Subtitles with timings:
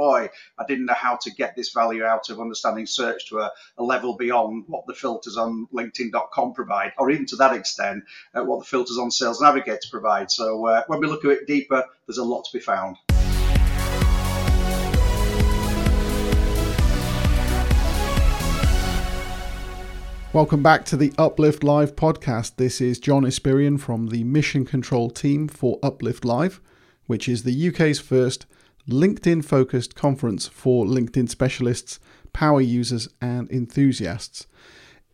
[0.00, 3.52] boy, I didn't know how to get this value out of understanding search to a,
[3.76, 8.42] a level beyond what the filters on LinkedIn.com provide, or even to that extent, uh,
[8.42, 10.30] what the filters on Sales Navigator provide.
[10.30, 12.96] So uh, when we look at it deeper, there's a lot to be found.
[20.32, 22.56] Welcome back to the Uplift Live podcast.
[22.56, 26.58] This is John Espirian from the Mission Control team for Uplift Live,
[27.06, 28.46] which is the UK's first
[28.90, 31.98] LinkedIn focused conference for LinkedIn specialists,
[32.32, 34.46] power users, and enthusiasts.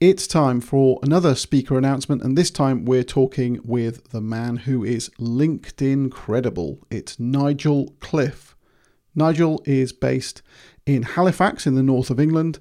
[0.00, 4.84] It's time for another speaker announcement, and this time we're talking with the man who
[4.84, 6.78] is Linkedincredible.
[6.90, 8.56] It's Nigel Cliffe.
[9.14, 10.42] Nigel is based
[10.86, 12.58] in Halifax in the north of England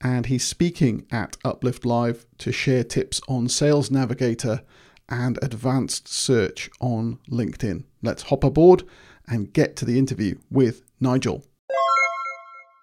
[0.00, 4.62] and he's speaking at Uplift Live to share tips on Sales Navigator
[5.08, 7.84] and advanced search on LinkedIn.
[8.02, 8.84] Let's hop aboard
[9.30, 11.44] and get to the interview with Nigel.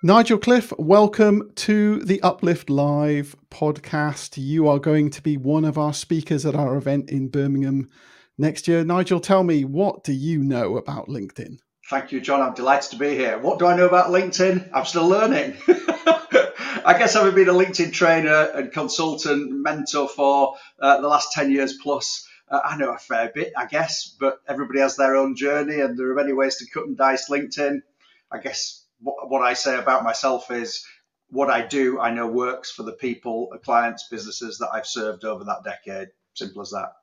[0.03, 4.37] Nigel Cliffe, welcome to the Uplift Live podcast.
[4.37, 7.89] You are going to be one of our speakers at our event in Birmingham
[8.37, 8.83] next year.
[8.83, 11.57] Nigel, tell me, what do you know about LinkedIn?
[11.89, 12.41] Thank you, John.
[12.41, 13.39] I'm delighted to be here.
[13.39, 14.69] What do I know about LinkedIn?
[14.73, 15.55] I'm still learning.
[15.67, 21.49] I guess having been a LinkedIn trainer and consultant, mentor for uh, the last 10
[21.49, 25.35] years plus, uh, I know a fair bit, I guess, but everybody has their own
[25.35, 27.81] journey and there are many ways to cut and dice LinkedIn.
[28.31, 30.85] I guess what, what I say about myself is
[31.29, 35.25] what I do, I know works for the people, the clients, businesses that I've served
[35.25, 36.09] over that decade.
[36.33, 36.93] Simple as that.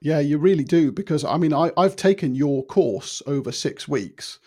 [0.00, 0.92] Yeah, you really do.
[0.92, 4.38] Because I mean, I, I've taken your course over six weeks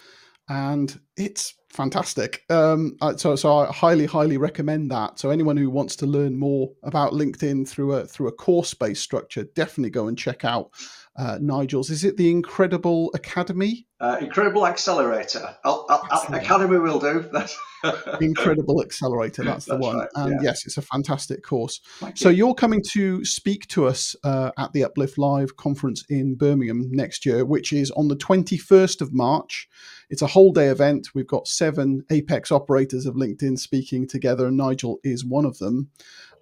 [0.50, 2.44] and it's fantastic.
[2.50, 5.19] Um, so, so I highly, highly recommend that.
[5.19, 9.03] So, anyone who wants to learn more about LinkedIn through a through a course based
[9.03, 10.72] structure, definitely go and check out
[11.17, 11.89] uh, Nigel's.
[11.89, 13.88] Is it the Incredible Academy?
[13.99, 15.55] Uh, Incredible Accelerator.
[15.64, 17.30] I'll, I'll, Academy will do.
[18.22, 19.44] Incredible Accelerator.
[19.44, 19.97] That's the that's one.
[19.97, 20.49] Right, and yeah.
[20.49, 21.81] yes, it's a fantastic course.
[21.99, 22.47] Thank so you.
[22.47, 27.26] are coming to speak to us uh, at the Uplift Live conference in Birmingham next
[27.26, 29.67] year, which is on the 21st of March.
[30.09, 31.09] It's a whole day event.
[31.14, 35.89] We've got seven apex operators of LinkedIn speaking together, and Nigel is one of them.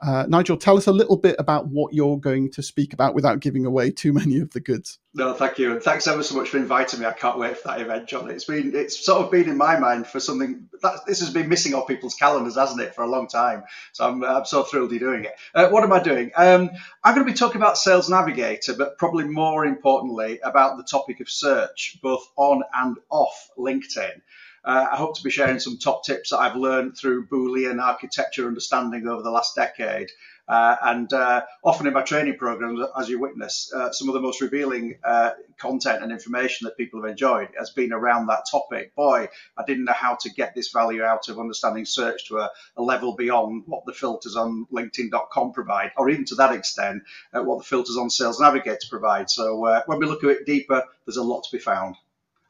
[0.01, 3.41] Uh, Nigel, tell us a little bit about what you're going to speak about without
[3.41, 4.97] giving away too many of the goods.
[5.13, 7.05] No, thank you, and thanks ever so much for inviting me.
[7.05, 8.29] I can't wait for that event, John.
[8.29, 11.49] It's been it's sort of been in my mind for something that this has been
[11.49, 13.63] missing off people's calendars, hasn't it, for a long time?
[13.91, 15.33] So I'm I'm so thrilled you're doing it.
[15.53, 16.31] Uh, what am I doing?
[16.35, 16.69] Um,
[17.03, 21.19] I'm going to be talking about Sales Navigator, but probably more importantly about the topic
[21.19, 24.21] of search, both on and off LinkedIn.
[24.69, 28.45] Uh, I hope to be sharing some top tips that I've learned through Boolean architecture
[28.45, 30.11] understanding over the last decade.
[30.47, 34.21] Uh, and uh, often in my training programs, as you witness, uh, some of the
[34.21, 38.93] most revealing uh, content and information that people have enjoyed has been around that topic.
[38.93, 39.27] Boy,
[39.57, 42.83] I didn't know how to get this value out of understanding search to a, a
[42.83, 47.01] level beyond what the filters on LinkedIn.com provide, or even to that extent,
[47.33, 49.31] uh, what the filters on Sales Navigator provide.
[49.31, 51.95] So when we look a bit deeper, there's a lot to be found.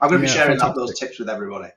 [0.02, 1.70] I'm going to yeah, be sharing that, those tips with everybody.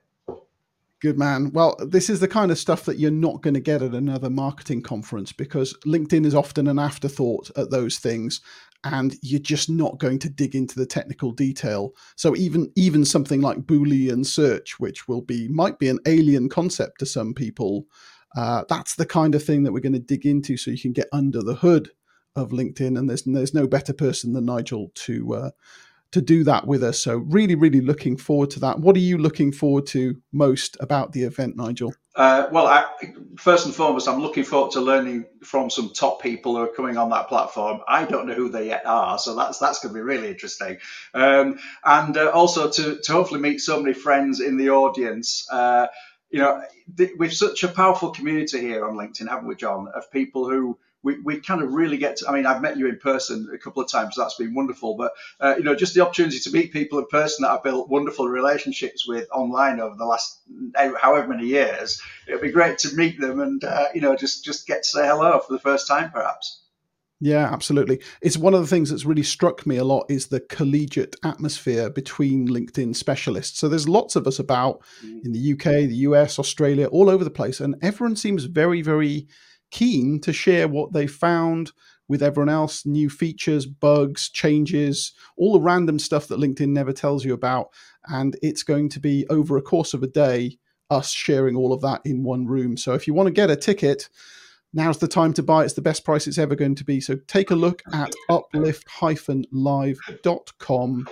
[1.03, 1.51] Good man.
[1.51, 4.29] Well, this is the kind of stuff that you're not going to get at another
[4.29, 8.39] marketing conference because LinkedIn is often an afterthought at those things
[8.85, 11.91] and you're just not going to dig into the technical detail.
[12.15, 16.99] So even even something like Boolean search, which will be might be an alien concept
[16.99, 17.85] to some people,
[18.37, 20.93] uh, that's the kind of thing that we're going to dig into so you can
[20.93, 21.89] get under the hood
[22.37, 22.97] of LinkedIn.
[22.97, 25.49] And there's there's no better person than Nigel to uh,
[26.13, 27.01] to do that with us.
[27.01, 28.79] So really, really looking forward to that.
[28.79, 31.93] What are you looking forward to most about the event, Nigel?
[32.15, 32.85] Uh, well, I,
[33.39, 36.97] first and foremost, I'm looking forward to learning from some top people who are coming
[36.97, 37.81] on that platform.
[37.87, 40.77] I don't know who they yet are, so that's that's going to be really interesting.
[41.15, 45.47] Um, and uh, also to to hopefully meet so many friends in the audience.
[45.51, 45.87] Uh,
[46.29, 46.61] you know,
[46.95, 49.87] th- we've such a powerful community here on LinkedIn, haven't we, John?
[49.95, 52.87] Of people who we, we kind of really get to, I mean, I've met you
[52.87, 54.15] in person a couple of times.
[54.15, 54.95] So that's been wonderful.
[54.95, 57.89] But, uh, you know, just the opportunity to meet people in person that I've built
[57.89, 60.39] wonderful relationships with online over the last
[60.99, 64.65] however many years, it'd be great to meet them and, uh, you know, just, just
[64.65, 66.61] get to say hello for the first time, perhaps.
[67.19, 68.01] Yeah, absolutely.
[68.21, 71.89] It's one of the things that's really struck me a lot is the collegiate atmosphere
[71.89, 73.59] between LinkedIn specialists.
[73.59, 75.23] So there's lots of us about mm.
[75.23, 79.27] in the UK, the US, Australia, all over the place, and everyone seems very, very
[79.73, 81.71] keen to share what they found
[82.07, 87.25] with everyone else new features, bugs, changes, all the random stuff that LinkedIn never tells
[87.25, 87.69] you about.
[88.07, 90.59] And it's going to be over a course of a day,
[90.89, 92.77] us sharing all of that in one room.
[92.77, 94.09] So if you want to get a ticket,
[94.73, 95.63] now's the time to buy.
[95.63, 97.01] It's the best price it's ever going to be.
[97.01, 101.07] So take a look at uplift-live.com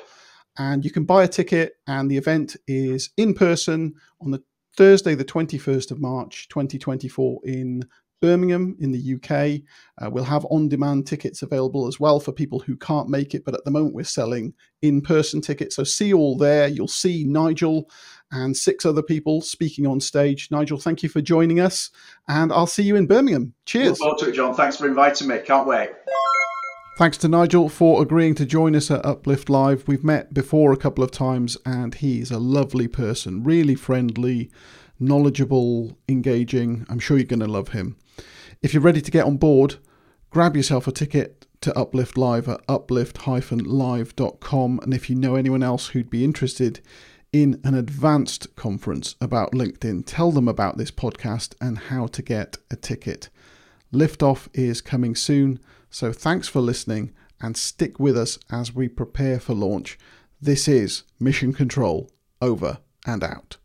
[0.57, 4.43] and you can buy a ticket and the event is in person on the
[4.77, 7.83] Thursday, the 21st of March, 2024, in
[8.21, 9.61] Birmingham in the UK.
[10.01, 13.43] Uh, we'll have on demand tickets available as well for people who can't make it,
[13.43, 15.75] but at the moment we're selling in person tickets.
[15.75, 16.67] So see you all there.
[16.67, 17.89] You'll see Nigel
[18.31, 20.49] and six other people speaking on stage.
[20.51, 21.89] Nigel, thank you for joining us,
[22.27, 23.53] and I'll see you in Birmingham.
[23.65, 23.89] Cheers.
[23.89, 24.53] Look forward to it, John.
[24.53, 25.39] Thanks for inviting me.
[25.39, 25.89] Can't wait.
[26.97, 29.87] Thanks to Nigel for agreeing to join us at Uplift Live.
[29.87, 34.51] We've met before a couple of times, and he's a lovely person, really friendly,
[34.99, 36.85] knowledgeable, engaging.
[36.89, 37.97] I'm sure you're going to love him.
[38.61, 39.75] If you're ready to get on board,
[40.29, 44.79] grab yourself a ticket to Uplift Live at uplift-live.com.
[44.83, 46.81] And if you know anyone else who'd be interested
[47.31, 52.57] in an advanced conference about LinkedIn, tell them about this podcast and how to get
[52.69, 53.29] a ticket.
[53.93, 55.59] Liftoff is coming soon,
[55.89, 59.97] so thanks for listening and stick with us as we prepare for launch.
[60.41, 62.09] This is Mission Control,
[62.41, 63.57] over and out.